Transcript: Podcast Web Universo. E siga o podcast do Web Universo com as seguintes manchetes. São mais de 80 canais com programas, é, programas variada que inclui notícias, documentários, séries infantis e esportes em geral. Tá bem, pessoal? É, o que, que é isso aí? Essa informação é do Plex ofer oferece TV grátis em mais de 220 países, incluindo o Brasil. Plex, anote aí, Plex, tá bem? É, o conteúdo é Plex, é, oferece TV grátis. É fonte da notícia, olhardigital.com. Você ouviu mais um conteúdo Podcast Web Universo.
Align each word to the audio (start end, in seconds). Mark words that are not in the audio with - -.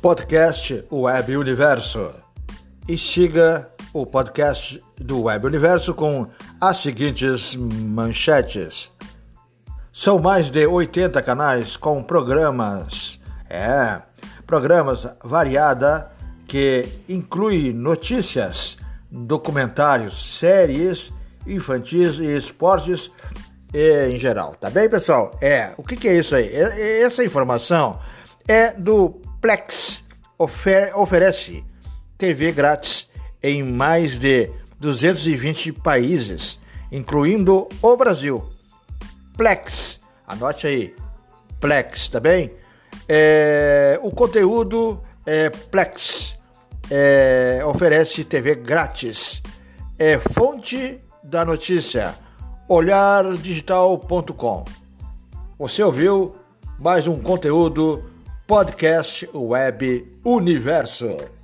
Podcast 0.00 0.82
Web 0.90 1.36
Universo. 1.36 2.10
E 2.88 2.96
siga 2.96 3.70
o 3.92 4.06
podcast 4.06 4.82
do 4.96 5.24
Web 5.24 5.46
Universo 5.46 5.92
com 5.92 6.26
as 6.58 6.78
seguintes 6.78 7.54
manchetes. 7.54 8.90
São 9.92 10.18
mais 10.18 10.50
de 10.50 10.66
80 10.66 11.20
canais 11.20 11.76
com 11.76 12.02
programas, 12.02 13.20
é, 13.48 14.00
programas 14.46 15.06
variada 15.22 16.10
que 16.48 16.88
inclui 17.06 17.70
notícias, 17.74 18.78
documentários, 19.10 20.38
séries 20.38 21.12
infantis 21.46 22.18
e 22.18 22.36
esportes 22.36 23.10
em 23.74 24.18
geral. 24.18 24.54
Tá 24.58 24.70
bem, 24.70 24.88
pessoal? 24.88 25.36
É, 25.42 25.72
o 25.76 25.82
que, 25.82 25.94
que 25.94 26.08
é 26.08 26.16
isso 26.16 26.34
aí? 26.34 26.50
Essa 27.02 27.22
informação 27.22 28.00
é 28.48 28.72
do 28.72 29.20
Plex 29.40 30.04
ofer 30.38 30.92
oferece 30.98 31.64
TV 32.18 32.52
grátis 32.52 33.08
em 33.42 33.62
mais 33.62 34.18
de 34.18 34.50
220 34.78 35.72
países, 35.72 36.60
incluindo 36.92 37.66
o 37.80 37.96
Brasil. 37.96 38.44
Plex, 39.38 39.98
anote 40.26 40.66
aí, 40.66 40.94
Plex, 41.58 42.10
tá 42.10 42.20
bem? 42.20 42.52
É, 43.08 43.98
o 44.02 44.10
conteúdo 44.10 45.00
é 45.24 45.48
Plex, 45.48 46.36
é, 46.90 47.62
oferece 47.64 48.24
TV 48.24 48.54
grátis. 48.56 49.42
É 49.98 50.18
fonte 50.18 51.00
da 51.22 51.46
notícia, 51.46 52.14
olhardigital.com. 52.68 54.64
Você 55.58 55.82
ouviu 55.82 56.36
mais 56.78 57.06
um 57.06 57.18
conteúdo 57.18 58.04
Podcast 58.50 59.32
Web 59.32 59.80
Universo. 60.24 61.39